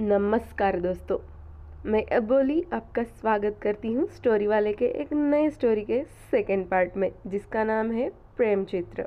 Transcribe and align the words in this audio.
नमस्कार 0.00 0.78
दोस्तों, 0.80 1.16
मैं 1.84 2.02
अबोली 2.16 2.62
आपका 2.72 3.02
स्वागत 3.02 3.58
करती 3.62 3.92
हूँ 3.92 4.06
स्टोरी 4.08 4.46
वाले 4.46 4.72
के 4.72 4.84
एक 5.00 5.12
नए 5.12 5.50
स्टोरी 5.50 5.82
के 5.84 6.02
सेकेंड 6.30 6.64
पार्ट 6.68 6.96
में, 6.96 7.10
जिसका 7.26 7.64
नाम 7.64 7.90
है 7.90 8.08
प्रेम 8.36 8.64
चित्र। 8.64 9.04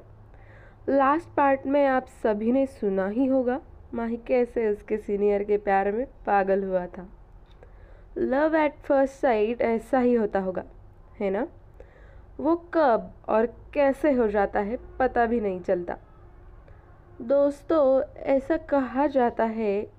लास्ट 0.90 1.30
पार्ट 1.38 1.66
में 1.66 1.86
आप 1.86 2.08
सभी 2.24 2.52
ने 2.52 2.66
सुना 2.66 3.08
ही 3.08 3.26
होगा, 3.26 3.60
माही 3.94 4.18
कैसे 4.18 4.68
उसके 4.68 4.98
सीनियर 4.98 5.44
के 5.44 5.58
प्यार 5.58 5.92
में 5.92 6.06
पागल 6.26 6.64
हुआ 6.64 6.86
था। 6.88 7.08
लव 8.18 8.56
एट 8.56 8.76
फ़र्स्ट 8.80 9.14
साइट 9.14 9.62
ऐसा 9.62 10.00
ही 10.00 10.14
होता 10.14 10.40
होगा, 10.40 10.64
है 11.20 11.30
ना? 11.30 11.48
वो 12.40 12.56
कब 12.74 13.12
और 13.30 13.46
कैसे 13.74 14.12
हो 14.12 14.28
जाता 14.28 14.60
है 14.60 14.78
पता 15.00 15.26
भी 15.26 15.42
नहीं 15.42 15.60
चलता। 15.62 15.98
दोस्तों, 17.22 18.02
ऐसा 18.16 18.58
कहा 18.58 19.08
जाता 19.08 19.44
है 19.44 19.93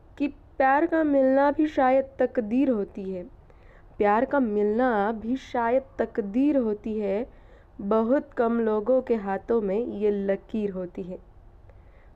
प्यार 0.64 0.86
का 0.86 1.04
मिलना 1.04 1.50
भी 1.50 1.66
शायद 1.66 2.04
तकदीर 2.18 2.70
होती 2.70 3.02
है। 3.02 3.22
प्यार 3.98 4.24
का 4.24 4.41
मिलना 4.41 5.12
भी 5.12 5.36
शायद 5.36 5.82
तकदीर 5.98 6.56
होती 6.56 6.98
है। 6.98 7.27
बहुत 7.80 8.32
कम 8.32 8.60
लोगों 8.60 9.02
के 9.02 9.14
हाथों 9.14 9.60
में 9.60 9.86
ये 9.86 10.10
लकीर 10.10 10.70
होती 10.70 11.02
है। 11.02 11.19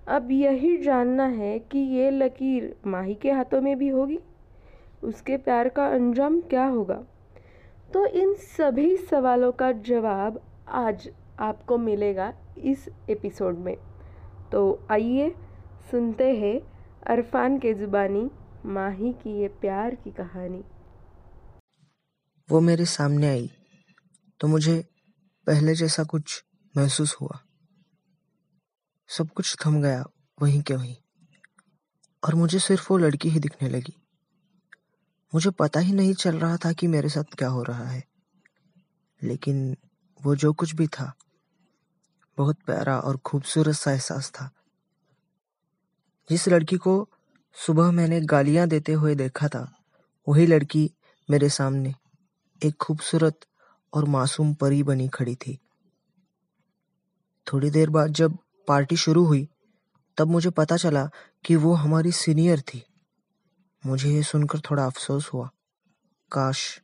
अब 0.08 0.30
यही 0.30 0.76
जानना 0.76 1.24
है 1.24 1.58
कि 1.58 1.78
ये 1.78 2.10
लकीर 2.10 2.76
माही 2.86 3.14
के 3.14 3.30
हाथों 3.30 3.60
में 3.60 3.78
भी 3.78 3.88
होगी। 3.88 4.20
उसके 5.04 5.36
प्यार 5.36 5.68
का 5.68 5.86
अंजाम 5.86 6.40
क्या 6.40 6.64
होगा? 6.64 7.02
तो 7.94 8.06
इन 8.06 8.34
सभी 8.34 8.96
सवालों 8.96 9.52
का 9.52 9.72
जवाब 9.72 10.40
आज 10.68 11.10
आपको 11.40 11.78
मिलेगा 11.78 12.34
इस 12.58 12.88
एपिसोड 13.10 13.58
में। 13.58 13.76
तो 14.52 14.80
आइए 14.90 15.34
सुनते 15.90 16.36
हैं 16.36 16.77
अरफान 17.08 17.58
के 17.58 17.72
ज़ुबानी, 17.74 18.22
माही 18.66 19.12
की 19.12 19.30
ये 19.40 19.48
प्यार 19.60 19.94
की 19.94 20.10
कहानी। 20.10 20.62
वो 22.48 22.60
मेरे 22.60 22.84
सामने 22.86 23.28
आई 23.28 23.50
तो 24.40 24.48
मुझे 24.48 24.76
पहले 25.46 25.74
जैसा 25.74 26.04
कुछ 26.04 26.42
महसूस 26.74 27.16
हुआ। 27.20 27.38
सब 29.08 29.28
कुछ 29.30 29.54
थम 29.56 29.80
गया 29.82 30.04
वहीं 30.38 30.60
के 30.62 30.74
वहीं, 30.74 30.96
और 32.22 32.34
मुझे 32.34 32.58
सिर्फ़ 32.58 32.86
वो 32.90 32.98
लड़की 32.98 33.28
ही 33.28 33.40
दिखने 33.40 33.68
लगी। 33.68 33.94
मुझे 35.32 35.50
पता 35.50 35.80
ही 35.80 35.92
नहीं 35.92 36.14
चल 36.16 36.38
रहा 36.38 36.56
था 36.56 36.72
कि 36.72 36.86
मेरे 36.88 37.08
साथ 37.08 37.34
क्या 37.38 37.48
हो 37.48 37.62
रहा 37.62 37.86
है, 37.86 38.04
लेकिन 39.22 39.76
वो 40.20 40.36
जो 40.36 40.52
कुछ 40.52 40.74
भी 40.74 40.86
था, 40.88 41.12
बहुत 42.38 42.62
प्यारा 42.66 42.98
और 43.00 43.16
खूबसूरत 43.16 43.74
सा 43.74 43.92
एहसास 43.92 44.30
था। 44.30 44.50
जिस 46.30 46.48
लड़की 46.48 46.76
को 46.76 47.08
सुबह 47.54 47.90
मैंने 47.90 48.20
गालियाँ 48.20 48.68
देते 48.68 48.92
हुए 48.92 49.14
देखा 49.14 49.48
था, 49.48 49.74
वही 50.28 50.46
लड़की 50.46 50.90
मेरे 51.30 51.48
सामने 51.48 51.94
एक 52.64 52.76
खूबसूरत 52.76 53.40
और 53.94 54.04
मासूम 54.04 54.54
परी 54.54 54.82
बनी 54.82 55.08
खड़ी 55.08 55.34
थी। 55.34 55.58
थोड़ी 57.52 57.70
देर 57.70 57.90
बाद 57.90 58.12
जब 58.12 58.38
पार्टी 58.68 58.96
शुरू 58.96 59.24
हुई, 59.24 59.48
तब 60.16 60.28
मुझे 60.28 60.50
पता 60.50 60.76
चला 60.76 61.10
कि 61.44 61.56
वो 61.56 61.74
हमारी 61.74 62.12
सीनियर 62.12 62.60
थी। 62.60 62.84
मुझे 63.86 64.10
ये 64.10 64.22
सुनकर 64.22 64.60
थोड़ा 64.60 64.86
अफसोस 64.86 65.30
हुआ। 65.32 65.50
काश 66.32 66.80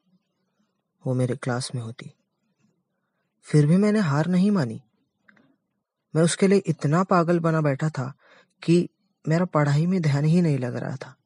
वो 1.07 1.15
मेरे 1.15 1.37
क्लास 1.37 1.71
में 1.75 1.83
होती। 1.83 2.13
फिर 3.43 3.67
भी 3.67 3.77
मैंने 3.77 4.01
हार 4.01 4.27
नहीं 4.27 4.51
मानी। 4.51 4.83
मैं 6.15 6.23
उसके 6.23 6.49
लिए 6.49 6.59
इतना 6.59 7.05
पागल 7.05 7.39
बना 7.41 7.61
बैठा 7.61 7.89
था 7.89 8.15
कि 8.63 8.89
मेरा 9.29 9.45
पढ़ाई 9.45 9.87
में 9.87 10.03
ध्यान 10.03 10.25
ही 10.25 10.43
नहीं 10.43 10.59
लग 10.59 10.77
रहा 10.77 10.97
था। 10.97 11.17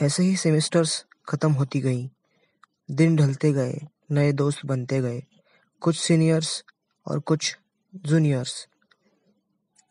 ऐसे 0.00 0.22
ही 0.22 0.36
सेमेस्टर्स 0.36 1.06
खत्म 1.28 1.52
होती 1.52 1.80
गई। 1.80 2.10
दिन 2.90 3.16
ढलते 3.16 3.52
गए, 3.52 3.80
नए 4.10 4.32
दोस्त 4.32 4.66
बनते 4.66 5.00
गए, 5.00 5.22
कुछ 5.80 5.98
सीनियर्स 5.98 6.64
और 7.06 7.20
कुछ 7.20 7.58
जूनियर्स। 7.96 8.68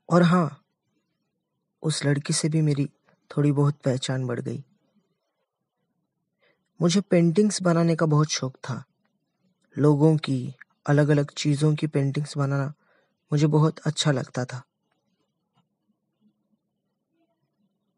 और 0.09 0.23
हाँ 0.23 0.61
उस 1.83 2.05
लड़की 2.05 2.33
से 2.33 2.49
भी 2.49 2.61
मेरी 2.61 2.89
थोड़ी 3.31 3.51
बहुत 3.51 3.75
पहचान 3.85 4.27
बढ़ 4.27 4.39
गई। 4.39 4.63
मुझे 6.81 7.01
पेंटिंग्स 7.01 7.61
बनाने 7.61 7.95
का 7.95 8.05
बहुत 8.05 8.27
शौक 8.29 8.55
था। 8.55 8.83
लोगों 9.77 10.17
की 10.17 10.55
अलग 10.87 11.09
अलग 11.09 11.31
चीज़ों 11.31 11.75
की 11.75 11.87
पेंटिंग्स 11.87 12.37
बनाना 12.37 12.73
मुझे 13.31 13.47
बहुत 13.47 13.79
अच्छा 13.79 14.11
लगता 14.11 14.45
था। 14.45 14.63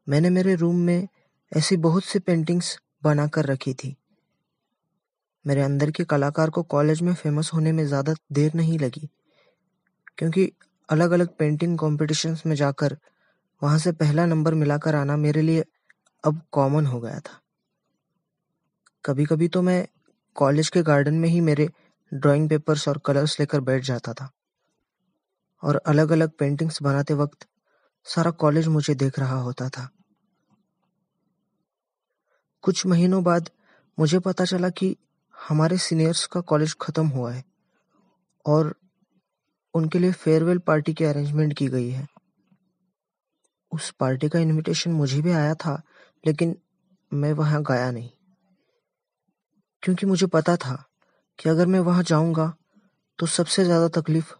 मैंने 0.09 0.29
मेरे 0.29 0.55
रूम 0.55 0.75
में 0.77 1.07
ऐसी 1.51 1.77
बहुत 1.79 2.03
सी 2.03 2.19
पेंटिंग्स 2.19 2.77
बना 3.03 3.25
कर 3.27 3.45
रखी 3.45 3.73
थी। 3.73 3.95
मेरे 5.45 5.61
अंदर 5.61 5.91
के 5.91 6.03
कलाकार 6.05 6.49
को 6.49 6.63
कॉलेज 6.65 7.01
में 7.01 7.13
फ़ेमस 7.13 7.51
होने 7.53 7.71
में 7.71 7.85
ज़्यादा 7.85 8.13
देर 8.31 8.53
नहीं 8.55 8.77
लगी, 8.79 9.09
क्योंकि 10.17 10.51
अलग 10.89 11.11
अलग 11.11 11.35
पेंटिंग 11.39 11.77
कॉम्पिटिशन्स 11.77 12.45
में 12.45 12.55
जाकर 12.55 12.97
वहाँ 13.61 13.77
से 13.77 13.91
पहला 13.91 14.25
नंबर 14.25 14.53
मिलाकर 14.53 14.95
आना 14.95 15.17
मेरे 15.17 15.41
लिए 15.41 15.63
अब 16.23 16.41
कॉमन 16.51 16.85
हो 16.85 16.99
गया 16.99 17.19
था। 17.19 17.39
कभी 19.05 19.25
कभी 19.25 19.47
तो 19.47 19.61
मैं 19.61 19.85
कॉलेज 20.35 20.69
के 20.69 20.81
गार्डन 20.83 21.13
में 21.13 21.29
ही 21.29 21.41
मेरे 21.41 21.69
ड्राइंग 22.11 22.49
पेपर्स 22.49 22.87
और 22.87 22.97
कलर्स 23.05 23.39
लेकर 23.39 23.61
बैठ 23.61 23.83
जाता 23.83 24.13
था 24.13 24.29
और 25.63 25.81
अलग 25.87 26.11
अलग 26.11 26.31
पेंटिंग्स 26.39 26.81
बनाते 26.81 27.13
वक्त 27.15 27.47
सारा 28.07 28.31
कॉलेज 28.33 28.67
मुझे 28.67 28.95
देख 28.95 29.19
रहा 29.19 29.39
होता 29.39 29.69
था। 29.69 29.89
कुछ 32.63 32.85
महीनों 32.85 33.23
बाद 33.23 33.49
मुझे 33.97 34.19
पता 34.19 34.45
चला 34.45 34.69
कि 34.69 34.95
हमारे 35.35 35.77
सीनियर्स 35.77 36.25
का 36.25 36.41
कॉलेज 36.41 36.75
खत्म 36.81 37.07
हुआ 37.07 37.31
है 37.33 37.43
और 38.45 38.73
उनके 39.73 39.99
लिए 39.99 40.11
फेयरवेल 40.11 40.57
पार्टी 40.57 40.93
की 40.93 41.03
अरेंजमेंट 41.03 41.53
की 41.53 41.67
गई 41.67 41.89
है। 41.89 42.07
उस 43.71 43.89
पार्टी 43.91 44.29
का 44.29 44.39
इनविटेशन 44.39 44.91
मुझे 44.91 45.21
भी 45.21 45.31
आया 45.31 45.53
था, 45.55 45.81
लेकिन 46.23 46.55
मैं 47.11 47.33
वहाँ 47.33 47.63
गया 47.63 47.91
नहीं। 47.91 48.09
क्योंकि 49.83 50.05
मुझे 50.05 50.27
पता 50.27 50.55
था 50.55 50.83
कि 51.39 51.49
अगर 51.49 51.65
मैं 51.65 51.79
वहाँ 51.79 52.03
जाऊँगा 52.03 52.53
तो 53.19 53.25
सबसे 53.25 53.63
ज़्यादा 53.63 53.87
तकलीफ़ 54.01 54.33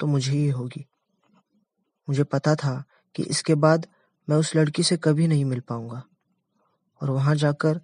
तो 0.00 0.06
मुझे 0.06 0.32
ही 0.32 0.48
होगी। 0.48 0.84
मुझे 2.08 2.24
पता 2.24 2.54
था 2.54 2.82
कि 3.14 3.22
इसके 3.22 3.54
बाद 3.54 3.86
मैं 4.28 4.36
उस 4.36 4.56
लड़की 4.56 4.82
से 4.82 4.96
कभी 4.96 5.26
नहीं 5.26 5.44
मिल 5.44 5.60
पाऊँगा। 5.60 6.02
और 7.00 7.10
वहाँ 7.10 7.34
जाकर 7.34 7.80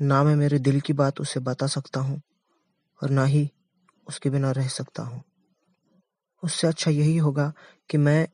ना 0.00 0.22
मैं 0.24 0.36
मेरे 0.36 0.58
दिल 0.58 0.80
की 0.80 0.92
बात 0.92 1.20
उसे 1.20 1.40
बता 1.40 1.66
सकता 1.66 2.00
हूँ 2.00 2.20
और 3.02 3.10
ना 3.10 3.24
ही 3.24 3.50
उसके 4.06 4.30
बिना 4.30 4.50
रह 4.50 4.68
सकता 4.68 5.02
हूँ। 5.02 5.22
उससे 6.42 6.66
अच्छा 6.66 6.90
यही 6.90 7.16
होगा 7.16 7.52
कि 7.90 7.98
मैं 7.98 8.28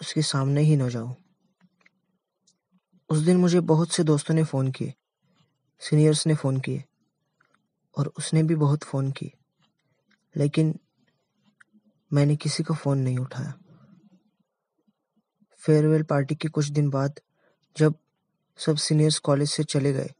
उसके 0.00 0.22
सामने 0.22 0.60
ही 0.60 0.76
न 0.76 0.88
जाऊँ। 0.88 1.14
उस 3.10 3.18
दिन 3.18 3.36
मुझे 3.36 3.60
बहुत 3.60 3.92
से 3.92 4.04
दोस्तों 4.04 4.34
ने 4.34 4.44
फ़ोन 4.44 4.70
किए, 4.70 4.94
सीनियर्स 5.82 6.26
ने 6.26 6.34
फ़ोन 6.34 6.60
किए 6.60 6.84
और 7.96 8.12
उसने 8.18 8.42
भी 8.42 8.54
बहुत 8.54 8.84
फ़ोन 8.84 9.10
किए, 9.10 9.32
लेकिन 10.36 10.78
मैंने 12.12 12.36
किसी 12.36 12.62
का 12.62 12.74
फ़ोन 12.74 12.98
नहीं 12.98 13.18
उठाया। 13.18 13.54
फेयरवेल 15.62 16.02
पार्टी 16.02 16.34
के 16.34 16.48
कुछ 16.48 16.66
दिन 16.66 16.90
बाद 16.90 17.20
जब 17.76 17.94
सब 18.60 18.76
सीनियर्स 18.76 19.18
कॉलेज 19.18 19.50
से 19.50 19.64
चले 19.64 19.92
गए। 19.92 20.10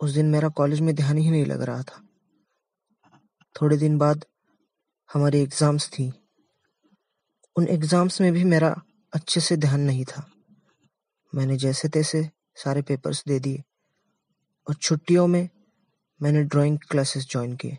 उस 0.00 0.10
दिन 0.10 0.26
मेरा 0.26 0.48
कॉलेज 0.48 0.80
में 0.80 0.94
ध्यान 0.94 1.18
ही 1.18 1.30
नहीं 1.30 1.44
लग 1.46 1.62
रहा 1.62 1.82
था। 1.82 2.02
थोड़े 3.56 3.76
दिन 3.76 3.98
बाद 3.98 4.24
हमारी 5.10 5.40
एग्ज़ाम्स 5.40 5.88
थी। 5.88 6.12
उन 7.56 7.68
एग्ज़ाम्स 7.68 8.20
में 8.20 8.32
भी 8.32 8.44
मेरा 8.44 8.74
अच्छे 9.12 9.40
से 9.40 9.56
ध्यान 9.56 9.80
नहीं 9.80 10.04
था। 10.04 10.26
मैंने 11.32 11.56
जैसे 11.56 11.88
तैसे 11.88 12.28
सारे 12.56 12.82
पेपर्स 12.82 13.22
दे 13.28 13.38
दिए 13.38 13.62
और 14.66 14.74
छुट्टियों 14.74 15.26
में 15.26 15.48
मैंने 16.20 16.42
ड्राइंग 16.42 16.78
क्लासेस 16.90 17.26
ज्वाइन 17.30 17.54
किए। 17.56 17.78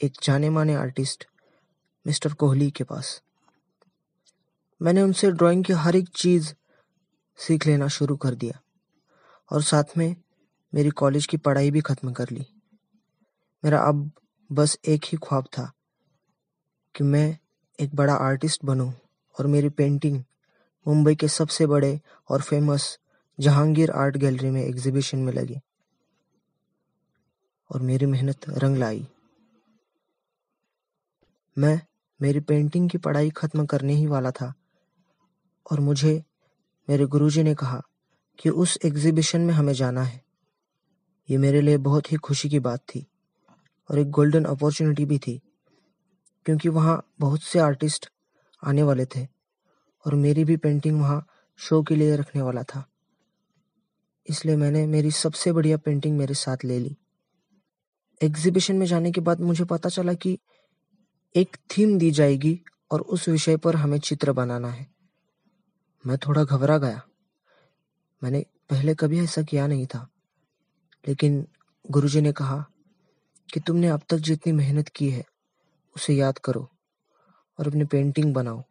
एक 0.00 0.12
जाने 0.22 0.50
माने 0.50 0.74
आर्टिस्ट 0.74 1.26
मिस्टर 2.06 2.32
कोहली 2.32 2.70
के 2.70 2.84
पास। 2.84 3.20
मैंने 4.80 5.02
उनसे 5.02 5.30
ड्राइंग 5.30 5.64
की 5.64 5.72
हर 5.72 5.96
एक 5.96 6.08
चीज़ 6.16 6.52
सीख 7.42 7.66
लेना 7.66 7.88
शुरू 7.88 8.16
कर 8.16 8.34
दिया 8.34 8.60
और 9.50 9.62
साथ 9.62 9.96
में 9.98 10.14
मेरी 10.72 10.90
कॉलेज 10.90 11.26
की 11.26 11.36
पढ़ाई 11.36 11.70
भी 11.70 11.80
खत्म 11.80 12.12
कर 12.12 12.30
ली। 12.30 12.46
मेरा 13.64 13.78
अब 13.78 14.10
बस 14.50 14.78
एक 14.88 15.04
ही 15.04 15.18
ख्वाब 15.18 15.44
था 15.44 15.70
कि 16.94 17.04
मैं 17.04 17.38
एक 17.78 17.94
बड़ा 17.94 18.14
आर्टिस्ट 18.14 18.64
बनूं 18.64 18.90
और 19.38 19.46
मेरी 19.46 19.68
पेंटिंग 19.68 20.22
मुंबई 20.86 21.14
के 21.14 21.28
सबसे 21.28 21.66
बड़े 21.66 22.00
और 22.28 22.42
फ़ेमस 22.42 22.98
जहांगीर 23.38 23.90
आर्ट 23.90 24.16
गैलरी 24.16 24.50
में 24.50 24.62
एग्जीबिशन 24.62 25.18
में 25.18 25.32
लगी 25.32 25.58
और 27.70 27.82
मेरी 27.82 28.06
मेहनत 28.06 28.48
रंग 28.48 28.76
लाई। 28.76 29.06
मैं 31.58 31.80
मेरी 32.20 32.40
पेंटिंग 32.40 32.90
की 32.90 32.98
पढ़ाई 32.98 33.30
खत्म 33.30 33.66
करने 33.66 33.92
ही 33.92 34.06
वाला 34.06 34.30
था 34.30 34.52
और 35.70 35.80
मुझे 35.80 36.22
मेरे 36.88 37.06
गुरुजी 37.06 37.42
ने 37.42 37.54
कहा 37.54 37.80
कि 38.38 38.48
उस 38.48 38.78
एग्जीबिशन 38.84 39.40
में 39.40 39.54
हमें 39.54 39.72
जाना 39.72 40.02
है। 40.02 40.20
ये 41.28 41.36
मेरे 41.38 41.60
लिए 41.60 41.76
बहुत 41.78 42.12
ही 42.12 42.16
खुशी 42.16 42.48
की 42.48 42.58
बात 42.58 42.80
थी 42.80 43.06
और 43.90 43.98
एक 43.98 44.10
गोल्डन 44.10 44.44
अपॉर्चुनिटी 44.44 45.04
भी 45.04 45.18
थी, 45.18 45.40
क्योंकि 46.46 46.68
वहाँ 46.68 47.02
बहुत 47.20 47.42
से 47.42 47.58
आर्टिस्ट 47.58 48.10
आने 48.62 48.82
वाले 48.82 49.06
थे 49.06 49.26
और 50.04 50.14
मेरी 50.14 50.44
भी 50.44 50.56
पेंटिंग 50.56 51.00
वहाँ 51.00 51.26
शो 51.56 51.82
के 51.82 51.96
लिए 51.96 52.16
रखने 52.16 52.42
वाला 52.42 52.62
था। 52.62 52.84
इसलिए 54.28 54.56
मैंने 54.56 54.86
मेरी 54.86 55.10
सबसे 55.10 55.52
बढ़िया 55.52 55.76
पेंटिंग 55.76 56.18
मेरे 56.18 56.34
साथ 56.34 56.64
ले 56.64 56.78
ली। 56.78 56.96
एग्जीबिशन 58.20 58.76
में 58.76 58.86
जाने 58.86 59.12
के 59.12 59.20
बाद 59.20 59.40
मुझे 59.40 59.64
पता 59.64 59.88
चला 59.88 60.12
कि 60.14 60.38
एक 61.34 61.56
थीम 61.70 61.98
दी 61.98 62.10
जाएगी 62.10 62.58
और 62.90 63.00
उस 63.00 63.28
विषय 63.28 63.56
पर 63.56 63.76
हमें 63.76 63.98
चित्र 63.98 64.32
बनाना 64.32 64.68
है। 64.68 64.86
मैं 66.06 66.18
थोड़ा 66.18 66.44
घबरा 66.44 66.78
गया। 66.78 67.02
मैंने 68.22 68.46
पहले 68.70 68.94
कभी 68.94 69.20
ऐसा 69.20 69.42
किया 69.42 69.66
नहीं 69.66 69.86
था। 69.86 70.08
लेकिन 71.08 71.48
गुरुजी 71.90 72.20
ने 72.20 72.32
कहा 72.32 72.66
कि 73.54 73.60
तुमने 73.60 73.88
अब 73.88 74.00
तक 74.08 74.16
जितनी 74.16 74.52
मेहनत 74.52 74.88
की 74.88 75.10
है, 75.10 75.24
उसे 75.96 76.14
याद 76.14 76.38
करो 76.38 76.70
और 77.58 77.66
अपनी 77.66 77.84
पेंटिंग 77.84 78.34
बनाओ। 78.34 78.64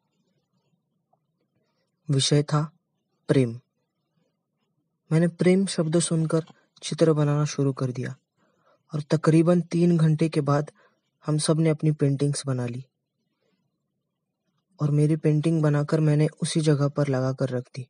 विषय 2.10 2.44
था 2.44 2.72
प्रेम। 3.28 3.60
मैंने 5.12 5.28
प्रेम 5.28 5.66
शब्द 5.66 6.00
सुनकर 6.00 6.46
चित्र 6.84 7.14
बनाना 7.14 7.46
शुरू 7.46 7.74
कर 7.74 7.92
दिया 7.92 8.16
और 8.94 9.02
तकरीबन 9.02 9.62
तीन 9.62 9.98
घंटे 9.98 10.30
के 10.30 10.42
बाद 10.42 10.72
हम 11.26 11.38
सबने 11.38 11.70
अपनी 11.70 11.92
पेंटिंग्स 11.92 12.46
बना 12.46 12.66
ली। 12.66 12.86
और 14.82 14.92
मेरी 14.92 15.16
पेंटिंग 15.16 15.62
बनाकर 15.62 16.00
मैंने 16.00 16.28
उसी 16.42 16.62
जगह 16.62 16.88
पर 16.88 17.08
लगा 17.08 17.34
कर 17.34 17.50
रख 17.50 17.64
दी। 17.64 17.88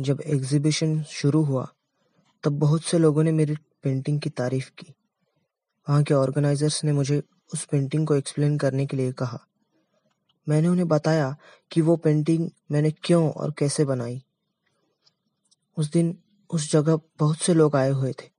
जब 0.00 0.20
एग्जीबिशन 0.26 1.02
शुरू 1.02 1.42
हुआ, 1.42 1.74
तब 2.44 2.52
बहुत 2.52 2.82
से 2.82 2.98
लोगों 2.98 3.22
ने 3.22 3.32
मेरी 3.32 3.56
पेंटिंग 3.82 4.20
की 4.20 4.30
तारीफ़ 4.30 4.70
की। 4.70 4.94
वहाँ 5.88 6.02
के 6.02 6.14
ऑर्गेनाइजर्स 6.14 6.84
ने 6.84 6.92
मुझे 6.92 7.22
उस 7.54 7.64
पेंटिंग 7.64 8.06
को 8.06 8.14
एक्सप्लेन 8.14 8.58
करने 8.58 8.86
के 8.86 8.96
लिए 8.96 9.12
कहा। 9.12 9.46
मैंने 10.48 10.68
उन्हें 10.68 10.88
बताया 10.88 11.36
कि 11.70 11.80
वो 11.80 11.96
पेंटिंग 11.96 12.50
मैंने 12.70 12.90
क्यों 12.90 13.30
और 13.30 13.54
कैसे 13.58 13.84
बनाई। 13.84 14.24
उस 15.76 15.90
दिन 15.90 16.22
उस 16.50 16.72
जगह 16.72 16.96
बहुत 17.18 17.38
से 17.38 17.54
लोग 17.54 17.76
आए 17.76 17.90
हुए 17.90 18.12
थे। 18.12 18.30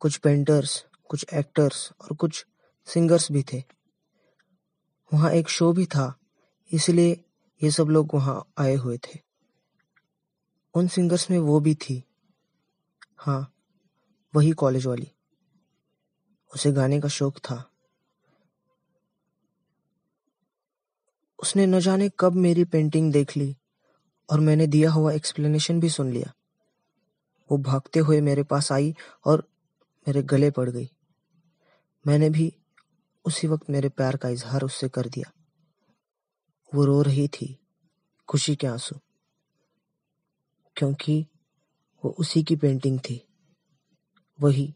कुछ 0.00 0.16
पेंटर्स 0.16 0.86
कुछ 1.08 1.26
एक्टर्स 1.34 1.92
और 2.00 2.16
कुछ 2.16 2.46
सिंगर्स 2.86 3.32
भी 3.32 3.42
थे। 3.42 3.77
वहाँ 5.12 5.30
एक 5.30 5.48
शो 5.48 5.72
भी 5.72 5.86
था, 5.86 6.18
इसलिए 6.72 7.24
ये 7.62 7.70
सब 7.70 7.84
लोग 7.84 8.14
वहाँ 8.14 8.52
आए 8.58 8.74
हुए 8.74 8.98
थे। 8.98 9.20
उन 10.74 10.88
सिंगर्स 10.88 11.30
में 11.30 11.38
वो 11.38 11.60
भी 11.60 11.74
थी। 11.74 12.04
हाँ 13.18 13.54
वही 14.34 14.50
कॉलेज 14.52 14.86
वाली। 14.86 15.12
उसे 16.54 16.72
गाने 16.72 17.00
का 17.00 17.08
शौक 17.08 17.38
था। 17.38 17.70
उसने 21.42 21.66
न 21.66 21.80
जाने 21.80 22.10
कब 22.18 22.32
मेरी 22.32 22.64
पेंटिंग 22.64 23.12
देख 23.12 23.36
ली 23.36 23.56
और 24.30 24.40
मैंने 24.40 24.66
दिया 24.66 24.90
हुआ 24.90 25.12
एक्सप्लेनेशन 25.12 25.80
भी 25.80 25.88
सुन 25.88 26.12
लिया। 26.12 26.32
वो 27.50 27.58
भागते 27.58 28.00
हुए 28.00 28.20
मेरे 28.20 28.42
पास 28.42 28.72
आई 28.72 28.94
और 29.24 29.48
मेरे 30.08 30.22
गले 30.22 30.50
पड़ 30.50 30.70
गई। 30.70 30.90
मैंने 32.06 32.30
भी 32.30 32.54
उसी 33.24 33.46
वक्त 33.46 33.70
मेरे 33.70 33.88
प्यार 33.88 34.16
का 34.16 34.28
इजहार 34.28 34.62
उससे 34.62 34.88
कर 34.88 35.08
दिया। 35.08 35.32
वो 36.74 36.84
रो 36.84 37.02
रही 37.02 37.28
थी, 37.28 37.58
खुशी 38.28 38.56
के 38.56 38.66
आँसू। 38.66 38.96
क्योंकि 40.76 41.26
वो 42.04 42.10
उसी 42.10 42.42
की 42.42 42.56
पेंटिंग 42.56 43.00
थी, 43.00 43.26
वही 44.40 44.74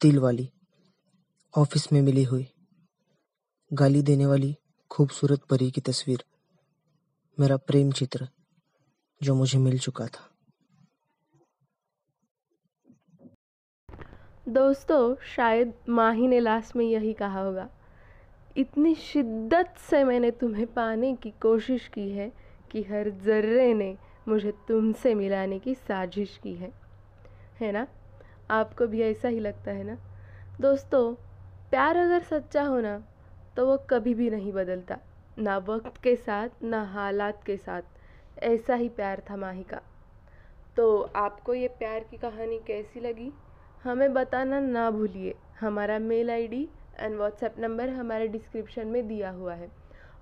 तिल 0.00 0.18
वाली, 0.18 0.52
ऑफ़िस 1.56 1.92
में 1.92 2.02
मिली 2.02 2.24
हुई, 2.24 2.52
गाली 3.72 4.02
देने 4.02 4.26
वाली 4.26 4.56
खूबसूरत 4.90 5.40
परी 5.44 5.70
की 5.70 5.80
तस्वीर, 5.80 6.24
मेरा 7.40 7.56
प्रेम 7.56 7.92
चित्र, 7.92 8.28
जो 9.22 9.34
मुझे 9.34 9.58
मिल 9.58 9.78
चुका 9.78 10.06
था। 10.06 10.30
दोस्तों, 14.48 15.16
शायद 15.36 15.74
माही 15.88 16.26
ने 16.26 16.40
लास्ट 16.40 16.76
में 16.76 16.86
यही 16.86 17.12
कहा 17.12 17.42
होगा। 17.42 17.77
इतनी 18.58 18.94
शिद्दत 18.94 19.74
से 19.90 20.04
मैंने 20.04 20.30
तुम्हें 20.30 20.66
पाने 20.66 21.14
की 21.14 21.30
कोशिश 21.30 21.88
की 21.88 22.08
है 22.10 22.32
कि 22.70 22.82
हर 22.82 23.10
जर्रे 23.10 23.74
ने 23.74 23.96
मुझे 24.28 24.52
तुमसे 24.68 25.14
मिलाने 25.14 25.58
की 25.58 25.74
साजिश 25.74 26.40
की 26.42 26.54
है। 26.54 26.72
है 27.60 27.72
ना? 27.72 27.86
आपको 28.50 28.86
भी 28.86 29.02
ऐसा 29.02 29.28
ही 29.28 29.40
लगता 29.40 29.70
है 29.70 29.84
ना? 29.84 29.96
दोस्तों, 30.60 31.14
प्यार 31.70 31.96
अगर 31.96 32.22
सच्चा 32.22 32.62
हो 32.62 32.80
ना 32.80 33.02
तो 33.56 33.66
वो 33.66 33.76
कभी 33.90 34.14
भी 34.14 34.30
नहीं 34.30 34.52
बदलता। 34.52 34.98
ना 35.38 35.58
वक्त 35.58 36.02
के 36.02 36.16
साथ, 36.16 36.48
ना 36.62 36.82
हालात 36.82 37.44
के 37.44 37.56
साथ। 37.56 37.82
ऐसा 38.38 38.74
ही 38.74 38.88
प्यार 38.88 39.22
था 39.30 39.36
माही 39.36 39.62
का 39.62 39.80
तो 40.76 41.00
आपको 41.16 41.54
ये 41.54 41.68
प्यार 41.68 42.00
की 42.00 42.16
कहानी 42.16 42.58
कैसी 42.66 43.00
लगी? 43.00 43.32
हमें 43.84 44.12
बताना 44.12 44.60
ना 44.60 44.90
भूलिए। 44.90 45.34
हमारा 45.60 45.98
mail 45.98 46.30
ID 46.30 46.68
and 47.00 47.16
WhatsApp 47.16 47.54
number 47.60 47.88
हमारे 47.90 48.28
डिस्क्रिप्शन 48.28 48.86
में 48.86 49.06
दिया 49.08 49.30
हुआ 49.30 49.54
है। 49.54 49.70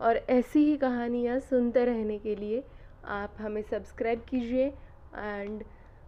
और 0.00 0.17
ऐसी 0.31 0.64
ही 0.64 0.76
कहानियाँ 0.76 1.38
सुनते 1.40 1.84
रहने 1.84 2.19
के 2.19 2.34
लिए 2.37 2.62
आप 3.11 3.37
हमें 3.38 3.62
सब्सक्राइब 3.62 4.25
कीजिए 4.28 4.67
एंड 4.67 5.62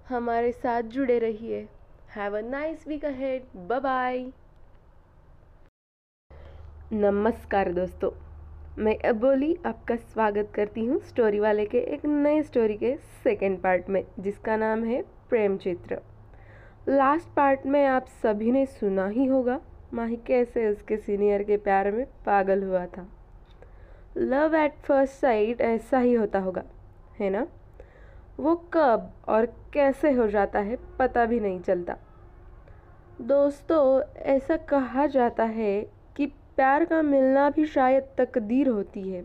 हमारे 0.08 0.52
साथ 0.52 0.82
जुड़े 0.94 1.18
रहिए। 1.18 1.66
Have 2.10 2.36
a 2.38 2.40
nice 2.40 2.86
week 2.88 3.04
ahead 3.04 3.42
bye 3.68 4.26
नमस्कार 6.92 7.72
दोस्तों, 7.72 8.10
मैं 8.78 8.96
अबोली 8.98 9.56
आपका 9.66 9.96
स्वागत 9.96 10.52
करती 10.54 10.84
हूँ 10.84 11.00
स्टोरी 11.00 11.40
वाले 11.40 11.64
के 11.66 11.78
एक 11.94 12.04
नए 12.06 12.42
स्टोरी 12.42 12.76
के 12.76 12.94
सेकेंड 13.24 13.60
पार्ट 13.62 13.88
में, 13.88 14.02
जिसका 14.18 14.56
नाम 14.56 14.84
है 14.84 15.02
प्रेम 15.28 15.56
चित्र। 15.56 16.00
लास्ट 16.88 17.28
पार्ट 17.28 17.66
में 17.66 17.84
आप 17.86 18.06
सभी 18.22 18.52
ने 18.52 18.64
सुना 18.66 19.06
ही 19.08 19.26
होगा। 19.26 19.60
माही 19.94 20.16
कैसे 20.16 20.68
उसके 20.68 20.96
सीनियर 20.96 21.42
के 21.42 21.56
प्यार 21.56 21.90
में 21.90 22.04
पागल 22.26 22.62
हुआ 22.62 22.86
था। 22.86 23.06
लव 24.16 24.54
एट 24.54 24.74
फ़र्स्ट 24.82 25.14
साइट 25.14 25.60
ऐसा 25.60 25.98
ही 25.98 26.14
होता 26.14 26.38
होगा, 26.38 26.62
है 27.20 27.30
ना? 27.30 27.46
वो 28.40 28.54
कब 28.74 29.12
और 29.28 29.46
कैसे 29.72 30.12
हो 30.12 30.26
जाता 30.28 30.58
है 30.58 30.78
पता 30.98 31.24
भी 31.26 31.40
नहीं 31.40 31.60
चलता। 31.60 31.96
दोस्तों, 33.20 34.00
ऐसा 34.16 34.56
कहा 34.56 35.06
जाता 35.06 35.44
है 35.44 35.80
कि 36.16 36.26
प्यार 36.26 36.84
का 36.84 37.02
मिलना 37.02 37.48
भी 37.50 37.64
शायद 37.66 38.02
तकदीर 38.18 38.68
होती 38.68 39.10
है। 39.10 39.22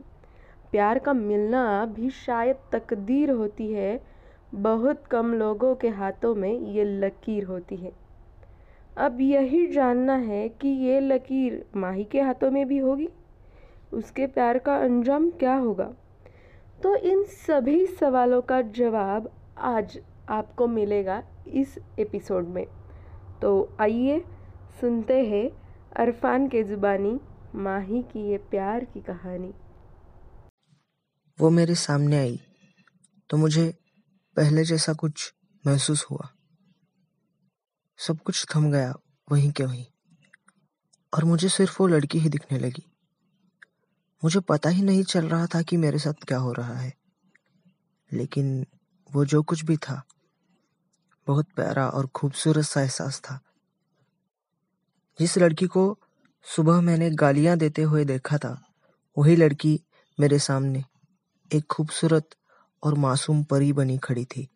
प्यार 0.71 0.99
का 0.99 1.13
मिलना 1.13 1.85
भी 1.85 2.09
शायद 2.09 2.55
तकदीर 2.71 3.31
होती 3.31 3.71
है। 3.73 3.99
बहुत 4.53 5.05
कम 5.07 5.33
लोगों 5.33 5.75
के 5.75 5.89
हाथों 5.89 6.35
में 6.35 6.59
ये 6.59 6.83
लकीर 6.83 7.43
होती 7.43 7.75
है। 7.75 7.91
अब 8.97 9.21
यही 9.21 9.67
जानना 9.67 10.15
है 10.15 10.49
कि 10.49 10.67
ये 10.67 10.99
लकीर 10.99 11.65
माही 11.75 12.03
के 12.03 12.21
हाथों 12.21 12.51
में 12.51 12.67
भी 12.67 12.77
होगी? 12.77 13.07
उसके 13.93 14.27
प्यार 14.27 14.57
का 14.57 14.75
अंजाम 14.75 15.29
क्या 15.29 15.55
होगा? 15.55 15.93
तो 16.83 16.95
इन 16.95 17.23
सभी 17.23 17.85
सवालों 17.85 18.41
का 18.41 18.61
जवाब 18.61 19.29
आज 19.57 19.99
आपको 20.29 20.67
मिलेगा 20.67 21.23
इस 21.47 21.77
एपिसोड 21.99 22.47
में। 22.47 22.65
तो 23.41 23.77
आइए 23.81 24.19
सुनते 24.81 25.25
हैं 25.25 25.49
अरफान 25.95 26.47
के 26.47 26.63
ज़ुबानी, 26.63 27.19
माही 27.55 28.01
की 28.03 28.29
ये 28.29 28.37
प्यार 28.37 28.85
की 28.85 29.01
कहानी। 29.01 29.53
वो 31.39 31.49
मेरे 31.49 31.75
सामने 31.75 32.17
आई 32.17 32.39
तो 33.29 33.37
मुझे 33.37 33.73
पहले 34.37 34.63
जैसा 34.63 34.93
कुछ 34.93 35.33
महसूस 35.67 36.05
हुआ। 36.11 36.29
सब 37.97 38.19
कुछ 38.19 38.45
थम 38.55 38.71
गया 38.71 38.95
वहीं 39.31 39.51
के 39.51 39.65
वहीं। 39.65 39.85
और 41.13 41.25
मुझे 41.25 41.49
सिर्फ़ 41.49 41.77
वो 41.79 41.87
लड़की 41.87 42.19
ही 42.19 42.29
दिखने 42.29 42.59
लगी। 42.59 42.91
मुझे 44.23 44.39
पता 44.39 44.69
ही 44.69 44.81
नहीं 44.81 45.03
चल 45.03 45.29
रहा 45.29 45.45
था 45.45 45.61
कि 45.61 45.77
मेरे 45.77 45.99
साथ 45.99 46.13
क्या 46.13 46.37
हो 46.37 46.51
रहा 46.51 46.73
है। 46.73 46.93
लेकिन 48.13 48.67
वो 49.11 49.25
जो 49.25 49.43
कुछ 49.43 49.65
भी 49.65 49.77
था, 49.77 50.03
बहुत 51.27 51.47
प्यारा 51.55 51.89
और 51.89 52.07
खूबसूरत 52.07 52.65
सा 52.65 52.81
एहसास 52.81 53.19
था। 53.19 53.39
जिस 55.19 55.37
लड़की 55.37 55.67
को 55.67 55.99
सुबह 56.55 56.81
मैंने 56.81 57.09
गालियाँ 57.09 57.57
देते 57.57 57.81
हुए 57.81 58.05
देखा 58.05 58.37
था, 58.37 58.65
वही 59.17 59.35
लड़की 59.35 59.81
मेरे 60.19 60.39
सामने 60.39 60.83
एक 61.53 61.65
खूबसूरत 61.65 62.29
और 62.83 62.93
मासूम 62.93 63.43
परी 63.43 63.73
बनी 63.73 63.97
खड़ी 63.97 64.25
थी। 64.25 64.49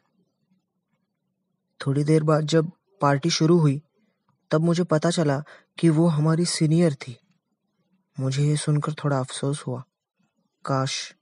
थोड़ी 1.88 2.04
देर 2.04 2.24
बाद 2.24 2.42
जब 2.44 2.72
पार्टी 3.02 3.30
शुरू 3.30 3.60
हुई, 3.60 3.82
तब 4.52 4.62
मुझे 4.62 4.84
पता 4.84 5.10
चला 5.10 5.44
कि 5.80 5.90
वो 5.90 6.08
हमारी 6.08 6.46
सीनियर 6.46 6.94
थी। 6.94 7.20
मुझे 8.20 8.44
ये 8.44 8.58
सुनकर 8.58 8.94
थोड़ा 8.94 9.20
अफसोस 9.20 9.64
हुआ। 9.68 9.84
काश 10.66 11.16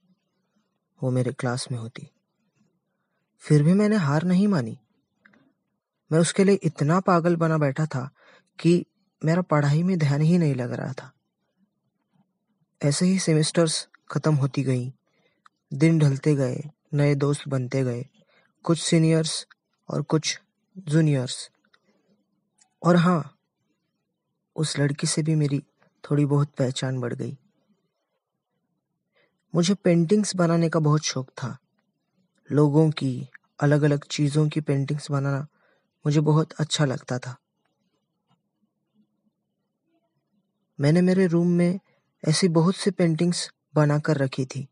वो 1.02 1.10
मेरे 1.10 1.32
क्लास 1.32 1.68
में 1.72 1.78
होती। 1.78 2.10
फिर 3.38 3.62
भी 3.62 3.72
मैंने 3.72 3.96
हार 3.96 4.22
नहीं 4.22 4.48
मानी। 4.48 4.78
मैं 6.12 6.18
उसके 6.18 6.44
लिए 6.44 6.54
इतना 6.54 7.00
पागल 7.00 7.36
बना 7.36 7.58
बैठा 7.58 7.86
था 7.86 8.10
कि 8.60 8.86
मेरा 9.24 9.42
पढ़ाई 9.42 9.82
में 9.82 9.98
ध्यान 9.98 10.20
ही 10.20 10.38
नहीं 10.38 10.54
लग 10.54 10.72
रहा 10.72 10.92
था। 10.92 11.12
ऐसे 12.82 13.06
ही 13.06 13.18
सेमेस्टर्स 13.18 13.88
खत्म 14.10 14.34
होती 14.34 14.62
गई। 14.62 14.92
दिन 15.72 15.98
ढलते 15.98 16.34
गए, 16.34 16.62
नए 16.94 17.14
दोस्त 17.14 17.48
बनते 17.48 17.84
गए। 17.84 18.06
कुछ 18.62 18.78
सीनियर्स 18.78 19.46
और 19.90 20.02
कुछ 20.02 20.40
जूनियर्स। 20.78 21.50
और 22.86 22.96
हाँ 22.96 23.22
उस 24.56 24.78
लड़की 24.78 25.06
से 25.06 25.22
भी 25.22 25.34
मेरी 25.34 25.58
थोड़ी 26.04 26.24
बहुत 26.24 26.50
पहचान 26.58 27.00
बढ़ 27.00 27.14
गई। 27.14 27.36
मुझे 29.54 29.74
पेंटिंग्स 29.74 30.34
बनाने 30.36 30.68
का 30.68 30.80
बहुत 30.80 31.04
शौक 31.04 31.30
था। 31.30 31.56
लोगों 32.50 32.90
की 32.90 33.28
अलग 33.60 33.82
अलग 33.82 34.04
चीज़ों 34.04 34.48
की 34.48 34.60
पेंटिंग्स 34.60 35.10
बनाना 35.10 35.46
मुझे 36.04 36.20
बहुत 36.20 36.52
अच्छा 36.52 36.84
लगता 36.84 37.18
था। 37.18 37.36
मैंने 40.78 41.00
मेरे 41.00 41.26
रूम 41.26 41.48
में 41.48 41.78
ऐसी 42.24 42.48
बहुत 42.48 42.76
सी 42.76 42.90
पेंटिंग्स 42.90 43.48
बना 43.74 43.98
कर 43.98 44.16
रखी 44.16 44.44
थी। 44.44 44.66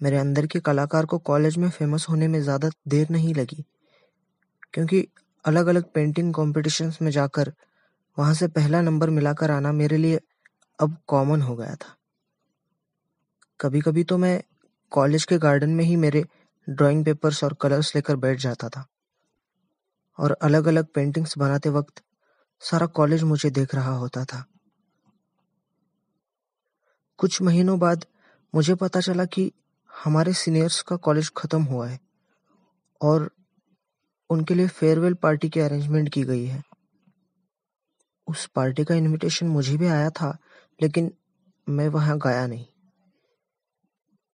मेरे 0.00 0.16
अंदर 0.16 0.46
के 0.46 0.60
कलाकार 0.60 1.06
को 1.06 1.18
कॉलेज 1.18 1.56
में 1.56 1.68
फ़ेमस 1.70 2.06
होने 2.08 2.28
में 2.28 2.40
ज़्यादा 2.42 2.70
देर 2.88 3.10
नहीं 3.10 3.34
लगी, 3.34 3.64
क्योंकि 4.74 5.06
अलग 5.44 5.66
अलग 5.66 5.84
पेंटिंग 5.92 6.34
कॉम्पिटिशन्स 6.34 7.02
में 7.02 7.10
जाकर 7.10 7.52
वहाँ 8.18 8.34
से 8.34 8.48
पहला 8.48 8.80
नंबर 8.80 9.10
मिलाकर 9.10 9.50
आना 9.50 9.72
मेरे 9.72 9.96
लिए 9.96 10.20
अब 10.78 10.96
कॉमन 11.06 11.42
हो 11.42 11.56
गया 11.56 11.74
था। 11.74 11.96
कभी 13.60 13.80
कभी 13.80 14.04
तो 14.04 14.18
मैं 14.18 14.42
कॉलेज 14.92 15.24
के 15.24 15.38
गार्डन 15.38 15.70
में 15.70 15.84
ही 15.84 15.96
मेरे 15.96 16.24
ड्राइंग 16.68 17.04
पेपर्स 17.04 17.44
और 17.44 17.54
कलर्स 17.54 17.94
लेकर 17.94 18.16
बैठ 18.16 18.38
जाता 18.38 18.68
था 18.68 18.86
और 20.18 20.36
अलग 20.42 20.66
अलग 20.66 20.86
पेंटिंग्स 20.94 21.38
बनाते 21.38 21.68
वक्त 21.68 22.02
सारा 22.62 22.86
कॉलेज 22.86 23.22
मुझे 23.22 23.50
देख 23.50 23.74
रहा 23.74 23.96
होता 23.96 24.24
था। 24.24 24.44
कुछ 27.18 27.42
महीनों 27.42 27.78
बाद 27.78 28.04
मुझे 28.54 28.74
पता 28.74 29.00
चला 29.00 29.24
कि 29.24 29.52
हमारे 30.04 30.32
सीनियर्स 30.32 30.82
का 30.82 30.96
कॉलेज 30.96 31.30
खत्म 31.36 31.62
हुआ 31.62 31.88
है 31.88 32.00
और 33.00 33.30
उनके 34.30 34.54
लिए 34.54 34.66
फेयरवेल 34.68 35.14
पार्टी 35.14 35.48
की 35.48 35.60
अरेंजमेंट 35.60 36.08
की 36.08 36.22
गई 36.22 36.44
है। 36.44 36.62
उस 38.28 38.46
पार्टी 38.46 38.84
का 38.84 38.94
इनविटेशन 38.94 39.46
मुझे 39.46 39.76
भी 39.76 39.86
आया 39.86 40.10
था, 40.10 40.36
लेकिन 40.80 41.10
मैं 41.66 41.88
वहाँ 41.88 42.18
गया 42.18 42.46
नहीं। 42.46 42.66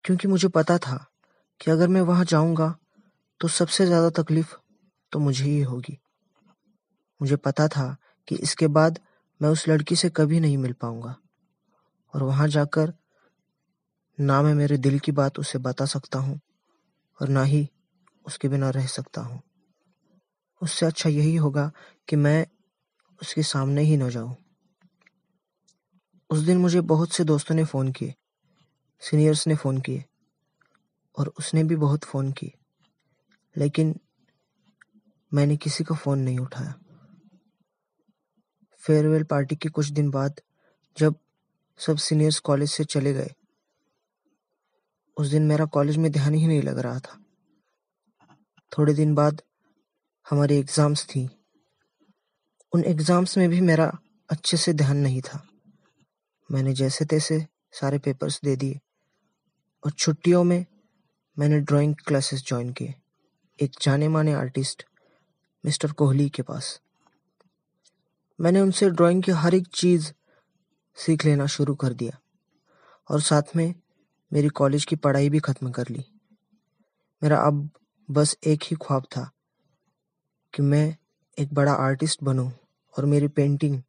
क्योंकि 0.05 0.29
मुझे 0.29 0.49
पता 0.49 0.77
था 0.79 0.97
कि 1.61 1.71
अगर 1.71 1.89
मैं 1.89 2.01
वहाँ 2.01 2.25
जाऊँगा 2.25 2.75
तो 3.41 3.49
सबसे 3.49 3.87
ज़्यादा 3.87 4.11
तकलीफ़ 4.23 4.55
तो 5.13 5.19
मुझे 5.19 5.45
ही 5.45 5.61
होगी। 5.63 5.99
मुझे 7.21 7.37
पता 7.37 7.67
था 7.69 7.97
कि 8.29 8.35
इसके 8.35 8.67
बाद 8.69 8.99
मैं 9.41 9.51
उस 9.51 9.69
लड़की 9.69 9.97
से 9.97 10.11
कभी 10.11 10.41
नहीं 10.41 10.59
मिल 10.59 10.73
पाऊँगा। 10.73 11.15
और 12.15 12.23
वहाँ 12.23 12.49
जाकर 12.49 12.93
ना 14.19 14.41
मैं 14.43 14.55
मेरे 14.55 14.77
दिल 14.79 14.99
की 14.99 15.13
बात 15.13 15.39
उसे 15.39 15.59
बता 15.59 15.85
सकता 15.85 16.19
हूँ, 16.19 16.41
और 17.21 17.29
ना 17.29 17.43
ही 17.43 17.69
उसके 18.27 18.49
बिना 18.49 18.71
रह 18.71 18.87
सकता 18.87 19.21
हूँ। 19.21 19.41
उससे 20.63 20.87
अच्छा 20.87 21.11
यही 21.11 21.35
होगा 21.37 21.71
कि 22.09 22.17
मैं 22.17 22.47
उसके 23.23 23.43
सामने 23.43 23.83
ही 23.83 23.97
न 23.97 24.11
जाऊँ। 24.11 24.37
उस 26.31 26.39
दिन 26.39 26.59
मुझे 26.59 26.81
बहुत 26.81 27.13
से 27.13 27.25
दोस्तों 27.25 27.55
ने 27.55 27.65
फ़ोन 27.65 27.93
किए, 27.93 28.15
सीनियर्स 29.03 29.47
ने 29.47 29.55
फ़ोन 29.55 29.81
किए, 29.81 30.05
और 31.17 31.33
उसने 31.39 31.65
भी 31.65 31.77
बहुत 31.77 32.05
फ़ोन 32.05 32.33
किए, 32.33 32.53
लेकिन 33.57 33.95
मैंने 35.33 35.57
किसी 35.57 35.85
का 35.85 35.95
फ़ोन 35.95 36.19
नहीं 36.19 36.39
उठाया। 36.39 36.75
फेयरवेल 38.83 39.25
पार्टी 39.25 39.57
के 39.57 39.69
कुछ 39.69 39.87
दिन 39.87 40.11
बाद 40.11 40.41
जब 40.97 41.15
सब 41.81 41.97
सीनियर्स 41.97 42.39
कॉलेज 42.39 42.71
से 42.71 42.85
चले 42.85 43.13
गए, 43.15 43.31
उस 45.17 45.29
दिन 45.29 45.43
मेरा 45.43 45.65
कॉलेज 45.65 45.97
में 45.97 46.11
ध्यान 46.13 46.35
ही 46.35 46.47
नहीं 46.47 46.63
लग 46.63 46.79
रहा 46.79 46.99
था। 46.99 47.19
थोड़े 48.73 48.95
दिन 48.95 49.15
बाद 49.15 49.43
हमारी 50.27 50.57
एग्ज़ाम्स 50.59 51.05
थी। 51.07 51.29
उन 52.73 52.85
एग्ज़ाम्स 52.85 53.37
में 53.39 53.49
भी 53.49 53.61
मेरा 53.61 53.87
अच्छे 54.31 54.57
से 54.57 54.73
ध्यान 54.73 54.97
नहीं 54.97 55.21
था। 55.21 55.41
मैंने 56.51 56.73
जैसे 56.73 57.05
तैसे 57.05 57.47
सारे 57.73 57.99
पेपर्स 57.99 58.41
दे 58.45 58.55
दिए 58.57 58.81
और 59.83 59.91
छुट्टियों 59.91 60.43
में 60.45 60.65
मैंने 61.37 61.61
ड्राइंग 61.61 61.95
क्लासेस 62.07 62.45
ज्वाइन 62.47 62.73
किए। 62.73 62.95
एक 63.59 63.77
जाने 63.83 64.09
माने 64.09 64.33
आर्टिस्ट 64.33 64.85
मिस्टर 65.65 65.93
कोहली 65.93 66.29
के 66.29 66.43
पास। 66.43 66.81
मैंने 68.39 68.61
उनसे 68.61 68.91
ड्राइंग 68.91 69.23
की 69.23 69.33
हर 69.33 69.55
एक 69.55 69.67
चीज़ 69.75 70.13
सीख 70.99 71.25
लेना 71.25 71.47
शुरू 71.47 71.75
कर 71.75 71.93
दिया 71.93 72.19
और 73.11 73.21
साथ 73.21 73.57
में 73.57 73.75
मेरी 74.33 74.49
कॉलेज 74.49 74.85
की 74.85 74.97
पढ़ाई 74.97 75.29
भी 75.31 75.39
ख़त्म 75.41 75.71
कर 75.71 75.89
ली। 75.91 76.05
मेरा 77.23 77.39
अब 77.39 77.69
बस 78.09 78.37
एक 78.45 78.63
ही 78.63 78.77
ख्वाब 78.77 79.05
था। 79.07 79.31
कि 80.57 80.63
मैं 80.63 80.97
एक 81.39 81.55
बड़ा 81.55 81.73
आर्टिस्ट 81.73 82.23
बनूं 82.23 82.51
और 82.99 83.05
मेरी 83.05 83.29
पेंटिंग 83.29 83.83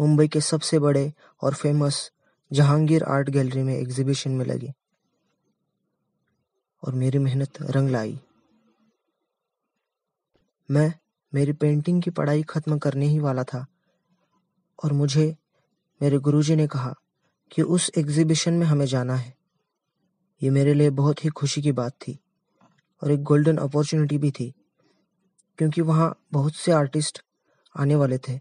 मुंबई 0.00 0.28
के 0.28 0.40
सबसे 0.40 0.78
बड़े 0.78 1.12
और 1.42 1.54
फ़ेमस 1.54 2.12
जहांगीर 2.52 3.02
आर्ट 3.02 3.30
गैलरी 3.30 3.62
में 3.62 3.74
एग्जीबिशन 3.74 4.30
में 4.30 4.46
लगी। 4.46 4.70
और 6.84 6.94
मेरी 6.94 7.18
मेहनत 7.18 7.62
रंग 7.62 7.90
लाई। 7.90 8.20
मैं 10.70 10.94
मेरी 11.34 11.52
पेंटिंग 11.52 12.02
की 12.02 12.10
पढ़ाई 12.10 12.42
खत्म 12.42 12.78
करने 12.78 13.06
ही 13.06 13.18
वाला 13.18 13.44
था 13.44 13.66
और 14.84 14.92
मुझे 14.92 15.36
मेरे 16.02 16.18
गुरुजी 16.18 16.56
ने 16.56 16.66
कहा 16.66 16.94
कि 17.50 17.62
उस 17.62 17.90
एग्जीबिशन 17.98 18.54
में 18.54 18.66
हमें 18.66 18.86
जाना 18.86 19.14
है। 19.14 19.36
ये 20.42 20.50
मेरे 20.50 20.74
लिए 20.74 20.90
बहुत 20.90 21.24
ही 21.24 21.30
खुशी 21.30 21.62
की 21.62 21.72
बात 21.72 21.92
थी 21.92 22.18
और 23.02 23.10
एक 23.10 23.22
गोल्डन 23.22 23.56
अपॉर्चुनिटी 23.56 24.18
भी 24.18 24.30
थी। 24.30 24.54
क्योंकि 25.58 25.80
वहाँ 25.80 26.26
बहुत 26.32 26.54
से 26.54 26.72
आर्टिस्ट 26.72 27.22
आने 27.78 27.94
वाले 27.94 28.18
थे 28.18 28.40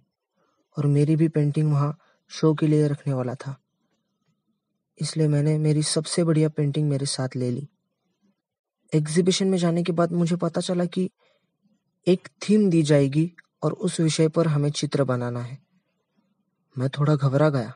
और 0.78 0.86
मेरी 0.86 1.16
भी 1.16 1.28
पेंटिंग 1.28 1.72
वहाँ 1.72 1.98
शो 2.28 2.54
के 2.54 2.68
लिए 2.68 2.88
रखने 2.88 3.14
वाला 3.14 3.36
था। 3.36 3.58
इसलिए 5.02 5.28
मैंने 5.28 5.58
मेरी 5.58 5.84
सबसे 5.84 6.24
बढ़िया 6.24 6.50
पेंटिंग 6.50 6.90
मेरे 6.90 7.06
साथ 7.06 7.30
ले 7.36 7.52
ली। 7.52 7.70
एग्जीबिशन 8.94 9.48
में 9.48 9.58
जाने 9.58 9.84
के 9.84 9.92
बाद 9.92 10.12
मुझे 10.12 10.36
पता 10.36 10.62
चला 10.62 10.86
कि 10.86 11.10
एक 12.08 12.28
थीम 12.28 12.70
दी 12.70 12.84
जाएगी 12.84 13.34
और 13.64 13.74
उस 13.74 14.00
विषय 14.00 14.28
पर 14.28 14.48
हमें 14.48 14.72
चित्र 14.72 15.04
बनाना 15.04 15.42
है। 15.42 15.60
मैं 16.78 16.90
थोड़ा 16.90 17.16
घबरा 17.16 17.50
गया। 17.50 17.74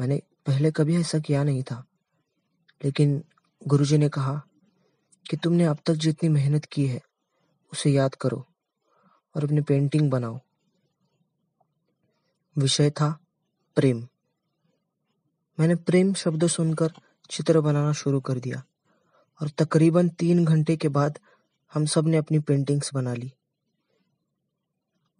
मैंने 0.00 0.22
पहले 0.46 0.70
कभी 0.70 0.96
ऐसा 0.96 1.18
किया 1.18 1.44
नहीं 1.44 1.62
था। 1.62 1.84
लेकिन 2.84 3.24
गुरुजी 3.68 3.98
ने 3.98 4.08
कहा 4.08 4.42
कि 5.30 5.36
तुमने 5.36 5.64
अब 5.64 5.78
तक 5.86 5.94
जितनी 5.94 6.28
मेहनत 6.28 6.64
की 6.64 6.86
है 6.86 7.00
उसे 7.74 7.90
याद 7.90 8.14
करो 8.14 8.46
और 9.36 9.44
अपनी 9.44 9.60
पेंटिंग 9.60 10.10
बनाओ। 10.10 10.40
विषय 12.58 12.90
था 12.90 13.18
प्रेम। 13.76 14.08
मैंने 15.60 15.74
प्रेम 15.74 16.14
शब्द 16.14 16.46
सुनकर 16.46 16.92
चित्र 17.30 17.60
बनाना 17.60 17.92
शुरू 17.92 18.20
कर 18.20 18.38
दिया 18.38 18.64
और 19.42 19.48
तकरीबन 19.48 20.08
तीन 20.08 20.44
घंटे 20.44 20.76
के 20.76 20.88
बाद 20.88 21.18
हम 21.74 21.86
सबने 21.86 22.16
अपनी 22.16 22.38
पेंटिंग्स 22.38 22.94
बना 22.94 23.14
ली। 23.14 23.32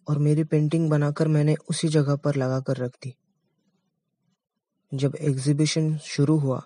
और 0.09 0.19
मेरी 0.19 0.45
पेंटिंग 0.45 0.91
बनाकर 0.91 1.29
मैंने 1.29 1.55
उसी 1.71 1.89
जगह 1.89 2.17
पर 2.17 2.37
लगा 2.37 2.61
कर 2.61 2.77
रख 2.77 2.93
दी। 3.03 3.17
जब 4.95 5.17
एग्जीबिशन 5.21 5.99
शुरू 5.99 6.39
हुआ, 6.39 6.63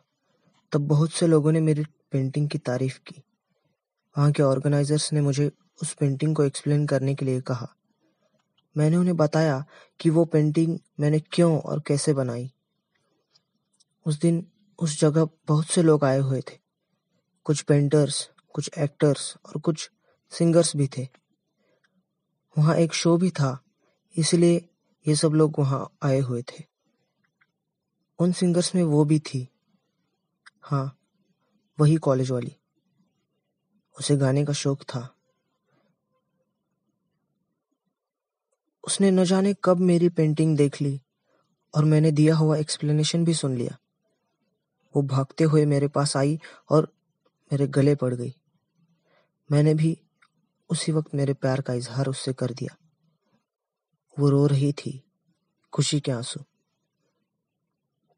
तब 0.73 0.81
बहुत 0.81 1.11
से 1.11 1.27
लोगों 1.27 1.53
ने 1.53 1.61
मेरी 1.61 1.85
पेंटिंग 2.13 2.49
की 2.49 2.59
तारीफ़ 2.59 2.99
की। 2.99 3.23
वहाँ 4.19 4.33
के 4.33 4.43
ऑर्गेनाइजर्स 4.43 5.13
ने 5.13 5.21
मुझे 5.21 5.53
उस 5.83 5.95
पेंटिंग 5.95 6.37
को 6.37 6.45
एक्सप्लेन 6.45 6.87
करने 6.87 7.15
के 7.15 7.25
लिए 7.25 7.41
कहा। 7.41 7.75
मैंने 8.77 8.97
उन्हें 8.97 9.17
बताया 9.17 9.65
कि 10.01 10.11
वो 10.11 10.25
पेंटिंग 10.25 10.79
मैंने 11.01 11.21
क्यों 11.21 11.61
और 11.61 11.81
कैसे 11.81 12.13
बनाई। 12.13 12.53
उस 14.07 14.21
दिन 14.21 14.47
उस 14.79 15.01
जगह 15.01 15.29
बहुत 15.49 15.67
से 15.67 15.83
लोग 15.83 16.05
आए 16.05 16.19
हुए 16.19 16.41
थे। 16.41 16.59
कुछ 17.45 17.63
पेंटर्स 17.63 18.31
कुछ 18.53 18.71
एक्टर्स 18.79 19.37
और 19.47 19.61
कुछ 19.61 19.91
सिंगर्स 20.31 20.77
भी 20.77 20.89
थे। 20.89 21.09
वहाँ 22.59 22.77
एक 22.77 22.95
शो 22.95 23.17
भी 23.17 23.31
था, 23.31 23.65
इसलिए 24.19 24.69
ये 25.09 25.17
सब 25.17 25.29
लोग 25.29 25.55
वहाँ 25.59 25.97
आए 26.03 26.19
हुए 26.19 26.43
थे। 26.43 26.65
उन 28.19 28.33
सिंगर्स 28.33 28.75
में 28.75 28.83
वो 28.83 29.05
भी 29.05 29.19
थी। 29.19 29.49
हाँ 30.63 30.99
वही 31.81 31.97
कॉलेज 31.97 32.31
वाली। 32.31 32.57
उसे 33.99 34.17
गाने 34.17 34.45
का 34.45 34.53
शौक 34.53 34.83
था। 34.83 35.18
उसने 38.89 39.11
न 39.11 39.25
जाने 39.25 39.55
कब 39.65 39.79
मेरी 39.79 40.09
पेंटिंग 40.09 40.57
देख 40.57 40.83
ली 40.83 41.01
और 41.75 41.85
मैंने 41.85 42.13
दिया 42.13 42.37
हुआ 42.37 42.57
एक्सप्लेनेशन 42.57 43.25
भी 43.25 43.35
सुन 43.35 43.57
लिया। 43.57 43.77
वो 44.97 45.03
भागते 45.03 45.45
हुए 45.45 45.65
मेरे 45.67 45.89
पास 45.89 46.17
आई 46.17 46.41
और 46.71 46.93
मेरे 47.53 47.67
गले 47.67 47.95
पड़ 47.95 48.15
गई। 48.15 48.35
मैंने 49.53 49.75
भी 49.75 50.01
उसी 50.71 50.93
वक्त 50.93 51.15
मेरे 51.15 51.35
प्यार 51.35 51.61
का 51.61 51.75
इजहार 51.75 52.07
उससे 52.07 52.33
कर 52.33 52.51
दिया। 52.51 52.77
वो 54.19 54.31
रो 54.31 54.47
रही 54.47 54.73
थी, 54.73 55.05
खुशी 55.73 56.01
के 56.01 56.13
आँसू, 56.13 56.41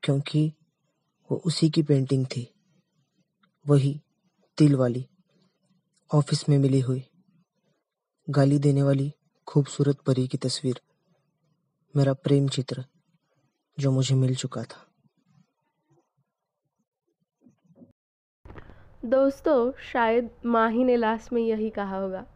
क्योंकि 0.03 0.53
वो 1.31 1.37
उसी 1.37 1.71
की 1.71 1.83
पेंटिंग 1.83 2.27
थी, 2.27 2.55
वही 3.67 4.01
तिल 4.59 4.77
वाली 4.77 5.09
ऑफ़िस 6.15 6.49
में 6.49 6.59
मिली 6.59 6.81
हुई, 6.81 7.05
गाली 8.31 8.59
देने 8.59 8.83
वाली 8.83 9.15
खूबसूरत 9.51 9.97
परी 9.97 10.29
की 10.29 10.39
तस्वीर। 10.39 10.81
मेरा 11.97 12.13
प्रेम 12.13 12.49
चित्र, 12.49 12.85
जो 13.79 13.91
मुझे 13.91 14.15
मिल 14.15 14.35
चुका 14.35 14.63
था। 14.63 14.87
दोस्तों, 19.05 19.73
शायद 19.73 20.31
माही 20.47 20.85
ने 20.85 20.97
लास्ट 20.97 21.33
में 21.33 21.43
यही 21.43 21.71
कहा 21.71 21.99
होगा। 21.99 22.27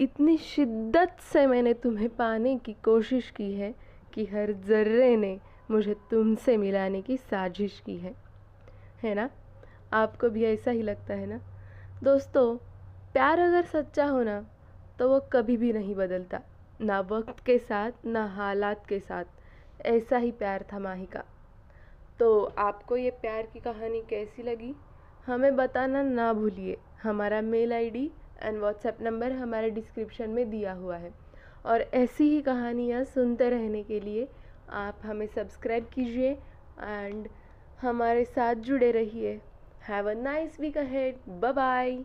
इतनी 0.00 0.38
शिद्दत 0.38 1.16
से 1.32 1.46
मैंने 1.46 1.74
तुम्हें 1.74 2.16
पाने 2.16 2.58
की 2.58 2.72
कोशिश 2.72 3.30
की 3.30 3.54
है 3.54 3.74
कि 4.14 4.24
हर 4.24 4.52
जर्रे 4.52 5.16
ने 5.16 5.40
मुझे 5.70 5.94
तुमसे 5.94 6.56
मिलाने 6.56 7.02
की 7.02 7.16
साजिश 7.16 7.82
की 7.86 7.96
है। 7.96 8.14
है 9.02 9.14
ना? 9.14 9.30
आपको 9.92 10.30
भी 10.30 10.44
ऐसा 10.44 10.70
ही 10.70 10.82
लगता 10.82 11.14
है 11.14 11.26
ना? 11.26 11.40
दोस्तों, 12.02 12.56
प्यार 13.12 13.38
अगर 13.38 13.64
सच्चा 13.64 14.06
हो 14.06 14.22
ना 14.22 14.52
तो 14.98 15.08
वो 15.08 15.20
कभी 15.32 15.56
भी 15.56 15.72
नहीं 15.72 15.94
बदलता, 15.94 16.40
ना 16.80 17.00
वक्त 17.02 17.44
के 17.46 17.58
साथ, 17.58 17.92
ना 18.06 18.24
हालात 18.26 18.86
के 18.86 18.98
साथ। 19.00 19.24
ऐसा 19.86 20.16
ही 20.18 20.30
प्यार 20.32 20.64
था 20.72 20.78
माही 20.78 21.06
का 21.06 21.22
तो 22.20 22.44
आपको 22.58 22.96
ये 22.96 23.10
प्यार 23.12 23.46
की 23.52 23.60
कहानी 23.60 24.00
कैसी 24.10 24.42
लगी? 24.42 24.74
हमें 25.26 25.56
बताना 25.56 26.02
ना 26.02 26.32
भूलिए। 26.32 26.76
हमारा 27.02 27.40
mail 27.42 27.72
ID 27.72 28.10
and 28.42 28.58
WhatsApp 28.58 29.02
number 29.02 29.32
हमारे 29.32 29.70
डिस्क्रिप्शन 29.70 30.30
में 30.30 30.48
दिया 30.50 30.72
हुआ 30.72 30.96
है। 30.96 31.12
और 31.66 31.80
ऐसी 31.94 32.28
ही 32.30 32.40
कहानियाँ 32.42 33.02
सुनते 33.04 33.48
रहने 33.50 33.82
के 33.82 34.00
लिए 34.00 34.28
आप 34.74 35.00
हमें 35.04 35.26
सब्सक्राइब 35.26 35.88
कीजिए 35.94 36.30
एंड 36.30 37.28
हमारे 37.80 38.24
साथ 38.24 38.54
जुड़े 38.66 38.90
रहिए। 38.92 39.40
Have 39.88 40.10
a 40.10 40.14
nice 40.14 40.60
week 40.60 40.78
ahead 40.78 41.18
bye 41.30 41.52
bye 41.52 41.98